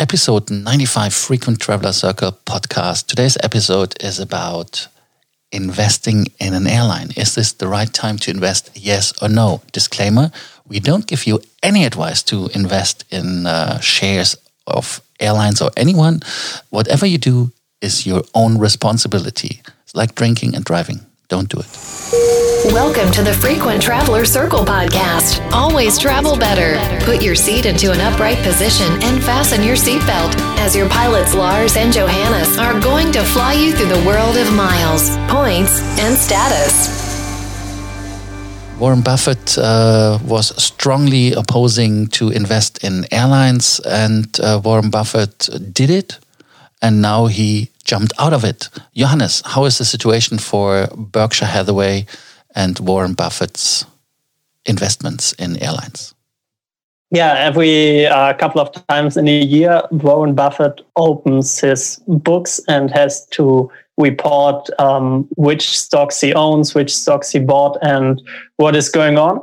[0.00, 3.06] episode 95 Frequent Traveler Circle podcast.
[3.06, 4.88] Today's episode is about
[5.52, 7.10] investing in an airline.
[7.16, 8.70] Is this the right time to invest?
[8.74, 9.62] Yes or no?
[9.72, 10.32] Disclaimer
[10.70, 14.36] we don't give you any advice to invest in uh, shares
[14.66, 16.20] of airlines or anyone.
[16.70, 19.60] Whatever you do is your own responsibility.
[19.82, 21.00] It's like drinking and driving.
[21.30, 22.72] Don't do it.
[22.74, 25.40] Welcome to the Frequent Traveler Circle podcast.
[25.52, 26.76] Always travel better.
[27.04, 31.76] Put your seat into an upright position and fasten your seatbelt as your pilots Lars
[31.76, 36.98] and Johannes are going to fly you through the world of miles, points, and status.
[38.80, 45.90] Warren Buffett uh, was strongly opposing to invest in airlines, and uh, Warren Buffett did
[45.90, 46.18] it,
[46.82, 48.68] and now he jumped out of it.
[48.94, 52.06] Johannes, how is the situation for Berkshire Hathaway
[52.54, 53.84] and Warren Buffett's
[54.66, 56.14] investments in airlines?
[57.12, 62.88] Yeah, every uh, couple of times in a year, Warren Buffett opens his books and
[62.92, 68.22] has to report um, which stocks he owns, which stocks he bought, and
[68.56, 69.42] what is going on.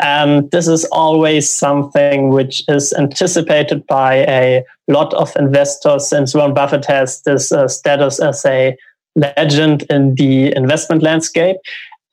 [0.00, 6.54] And this is always something which is anticipated by a lot of investors since Warren
[6.54, 8.76] Buffett has this uh, status as a
[9.16, 11.56] legend in the investment landscape.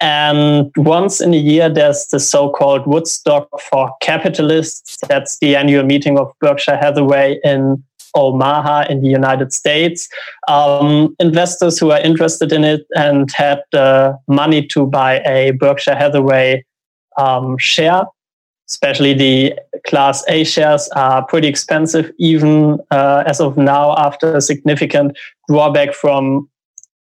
[0.02, 4.98] And once in a year, there's the so called Woodstock for capitalists.
[5.08, 7.84] That's the annual meeting of Berkshire Hathaway in
[8.14, 10.10] Omaha in the United States.
[10.48, 15.96] Um, investors who are interested in it and had the money to buy a Berkshire
[15.96, 16.66] Hathaway
[17.18, 18.04] um, share,
[18.70, 24.42] especially the Class A shares, are pretty expensive, even uh, as of now, after a
[24.42, 26.50] significant drawback from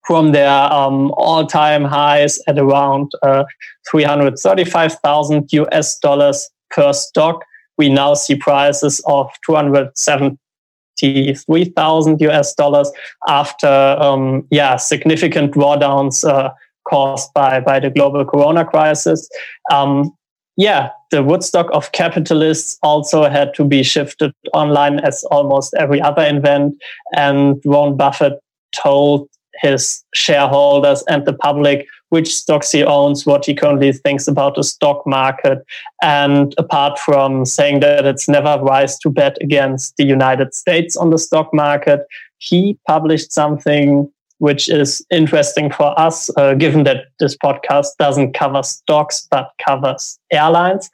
[0.05, 3.43] from their um, all-time highs at around uh,
[3.89, 7.45] 335,000 US dollars per stock.
[7.77, 12.91] We now see prices of 273,000 US dollars
[13.27, 16.49] after, um, yeah, significant drawdowns uh,
[16.91, 19.27] caused by, by the global corona crisis.
[19.71, 20.11] Um,
[20.57, 26.27] yeah, the Woodstock of capitalists also had to be shifted online as almost every other
[26.27, 26.75] event.
[27.15, 28.33] And Warren Buffett
[28.75, 29.29] told
[29.61, 34.63] his shareholders and the public which stocks he owns, what he currently thinks about the
[34.63, 35.59] stock market.
[36.01, 41.09] And apart from saying that it's never wise to bet against the United States on
[41.09, 42.01] the stock market,
[42.39, 48.63] he published something which is interesting for us, uh, given that this podcast doesn't cover
[48.63, 50.89] stocks but covers airlines.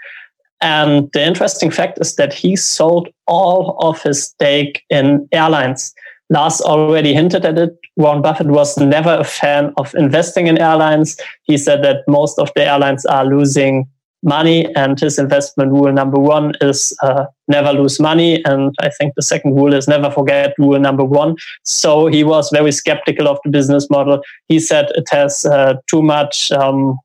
[0.59, 5.95] And the interesting fact is that he sold all of his stake in airlines.
[6.29, 7.79] Lars already hinted at it.
[7.95, 11.15] Warren Buffett was never a fan of investing in airlines.
[11.43, 13.87] He said that most of the airlines are losing
[14.27, 14.73] money.
[14.75, 18.43] And his investment rule number one is uh, never lose money.
[18.45, 21.35] And I think the second rule is never forget rule number one.
[21.63, 24.21] So he was very skeptical of the business model.
[24.47, 26.51] He said it has uh, too much.
[26.51, 26.99] Um,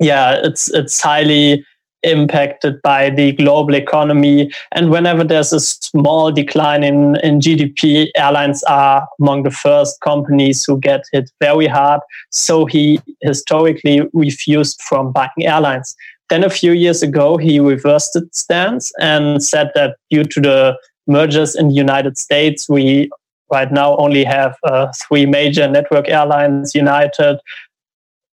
[0.00, 1.64] yeah, it's it's highly
[2.10, 4.50] impacted by the global economy.
[4.72, 10.64] And whenever there's a small decline in, in GDP, airlines are among the first companies
[10.64, 12.00] who get hit very hard.
[12.30, 15.94] So he historically refused from buying airlines.
[16.28, 20.78] Then a few years ago, he reversed its stance and said that due to the
[21.06, 23.10] mergers in the United States, we
[23.50, 27.38] right now only have uh, three major network airlines, United,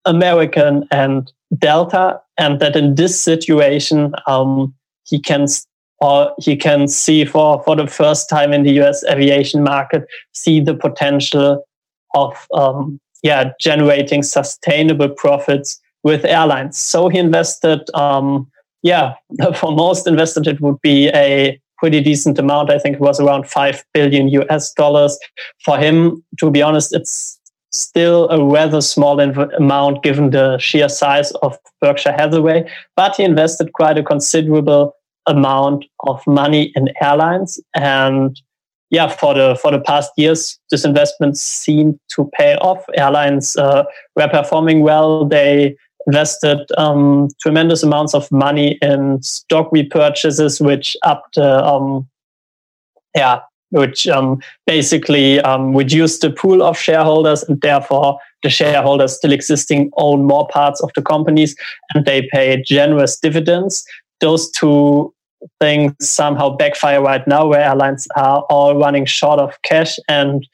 [0.06, 4.74] American, and Delta, and that in this situation um,
[5.06, 5.48] he can
[6.00, 9.04] or he can see for for the first time in the U.S.
[9.10, 11.66] aviation market see the potential
[12.14, 16.78] of um, yeah generating sustainable profits with airlines.
[16.78, 17.90] So he invested.
[17.94, 18.50] Um,
[18.82, 19.14] yeah,
[19.56, 22.70] for most invested it would be a pretty decent amount.
[22.70, 25.18] I think it was around five billion US dollars.
[25.66, 27.40] For him, to be honest, it's
[27.74, 33.24] still a rather small inv- amount given the sheer size of Berkshire Hathaway, but he
[33.24, 34.96] invested quite a considerable
[35.26, 37.60] amount of money in airlines.
[37.76, 38.40] And
[38.90, 42.86] yeah, for the for the past years, this investment seemed to pay off.
[42.96, 43.84] Airlines uh,
[44.16, 45.26] were performing well.
[45.26, 52.08] They invested um, tremendous amounts of money in stock repurchases, which upped uh, um,
[53.16, 53.40] yeah
[53.74, 59.90] which um, basically um, reduced the pool of shareholders and therefore the shareholders still existing
[59.98, 61.56] own more parts of the companies
[61.94, 63.84] and they pay generous dividends.
[64.22, 65.14] Those two
[65.60, 70.48] things somehow backfire right now where airlines are all running short of cash and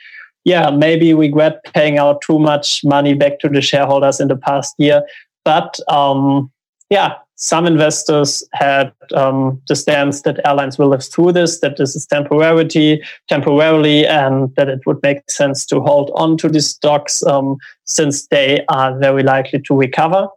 [0.46, 4.74] yeah, maybe regret paying out too much money back to the shareholders in the past
[4.78, 5.04] year.
[5.44, 6.50] But um,
[6.90, 11.96] yeah, some investors had um, the stance that airlines will live through this, that this
[11.96, 17.24] is temporarily, temporarily, and that it would make sense to hold on to these stocks
[17.24, 20.28] um, since they are very likely to recover.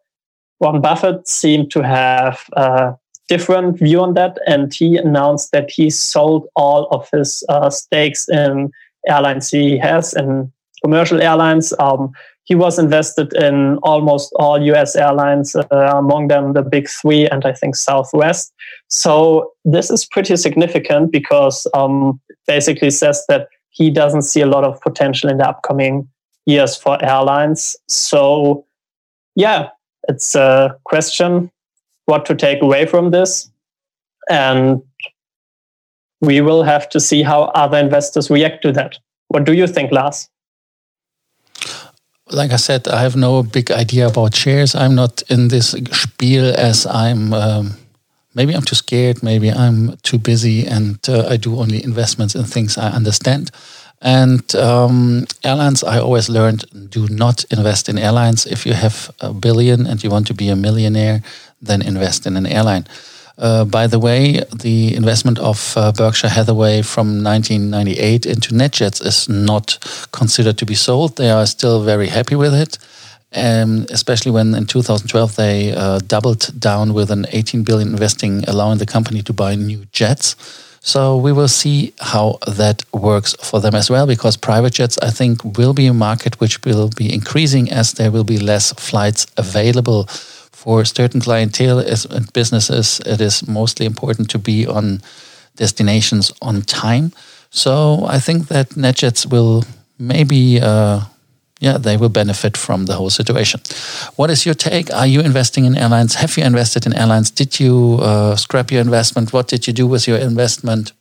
[0.61, 2.95] Warren Buffett seemed to have a
[3.29, 8.29] different view on that, and he announced that he sold all of his uh, stakes
[8.29, 8.71] in
[9.09, 10.53] airlines he has in
[10.85, 11.73] commercial airlines.
[11.81, 12.13] Um,
[12.45, 17.45] he was invested in almost all US airlines, uh, among them the big three and
[17.45, 18.53] I think Southwest.
[18.89, 24.65] So this is pretty significant because um, basically says that he doesn't see a lot
[24.65, 26.09] of potential in the upcoming
[26.47, 27.77] years for airlines.
[27.89, 28.67] So
[29.37, 29.69] yeah,
[30.09, 31.51] it's a question
[32.07, 33.51] what to take away from this.
[34.29, 34.83] And
[36.21, 38.99] we will have to see how other investors react to that.
[39.29, 40.29] What do you think, Lars?
[42.33, 44.75] Like I said, I have no big idea about shares.
[44.75, 47.33] I'm not in this spiel as I'm.
[47.33, 47.77] Um,
[48.35, 49.23] maybe I'm too scared.
[49.23, 53.51] Maybe I'm too busy, and uh, I do only investments in things I understand.
[54.01, 58.47] And um, airlines, I always learned do not invest in airlines.
[58.47, 61.23] If you have a billion and you want to be a millionaire,
[61.61, 62.87] then invest in an airline.
[63.39, 69.29] Uh, by the way, the investment of uh, Berkshire Hathaway from 1998 into NetJets is
[69.29, 69.79] not
[70.13, 71.17] considered to be sold.
[71.17, 72.79] They are still very happy with it,
[73.35, 78.79] um, especially when in 2012 they uh, doubled down with an 18 billion investing, allowing
[78.79, 80.37] the company to buy new jets.
[80.85, 85.11] So we will see how that works for them as well, because private jets, I
[85.11, 89.27] think, will be a market which will be increasing as there will be less flights
[89.37, 90.09] available
[90.63, 95.03] for certain clientele and businesses, it is mostly important to be on
[95.57, 97.11] destinations on time.
[97.51, 99.65] So I think that NetJets will
[99.99, 101.01] maybe, uh,
[101.59, 103.61] yeah, they will benefit from the whole situation.
[104.15, 104.95] What is your take?
[104.95, 106.15] Are you investing in airlines?
[106.15, 107.33] Have you invested in airlines?
[107.33, 109.33] Did you uh, scrap your investment?
[109.33, 110.93] What did you do with your investment?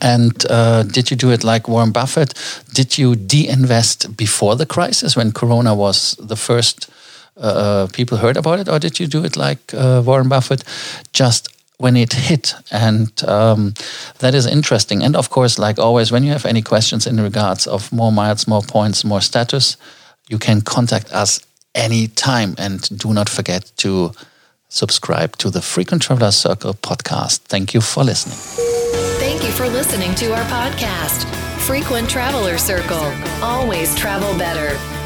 [0.00, 2.34] And uh, did you do it like Warren Buffett?
[2.74, 6.90] Did you de-invest before the crisis when Corona was the first
[7.36, 10.64] uh, people heard about it, or did you do it like uh, Warren Buffett,
[11.12, 11.48] just
[11.78, 12.54] when it hit?
[12.70, 13.74] And um,
[14.18, 15.02] that is interesting.
[15.02, 18.46] And of course, like always, when you have any questions in regards of more miles,
[18.46, 19.76] more points, more status,
[20.28, 21.40] you can contact us
[21.74, 22.54] anytime.
[22.58, 24.12] And do not forget to
[24.68, 27.38] subscribe to the Frequent Traveler Circle podcast.
[27.48, 28.38] Thank you for listening.
[29.18, 31.24] Thank you for listening to our podcast,
[31.60, 33.12] Frequent Traveler Circle.
[33.42, 34.93] Always travel better